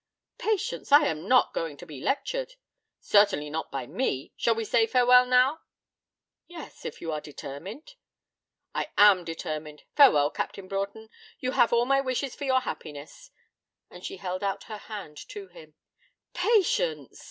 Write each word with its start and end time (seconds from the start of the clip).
'Patience, 0.39 0.91
I 0.91 1.05
am 1.05 1.27
not 1.27 1.53
going 1.53 1.77
to 1.77 1.85
be 1.85 2.01
lectured.' 2.01 2.55
'Certainly 3.01 3.51
not 3.51 3.69
by 3.71 3.85
me. 3.85 4.33
Shall 4.35 4.55
we 4.55 4.65
say 4.65 4.87
farewell 4.87 5.27
now?' 5.27 5.59
'Yes, 6.47 6.85
if 6.85 7.01
you 7.01 7.11
are 7.11 7.21
determined.' 7.21 7.93
'I 8.73 8.87
am 8.97 9.23
determined. 9.23 9.83
Farewell, 9.95 10.31
Captain 10.31 10.67
Broughton. 10.67 11.11
You 11.39 11.51
have 11.51 11.71
all 11.71 11.85
my 11.85 12.01
wishes 12.01 12.33
for 12.33 12.45
your 12.45 12.61
happiness.' 12.61 13.29
And 13.91 14.03
she 14.03 14.17
held 14.17 14.43
out 14.43 14.63
her 14.63 14.77
hand 14.77 15.17
to 15.29 15.49
him. 15.49 15.75
'Patience!' 16.33 17.19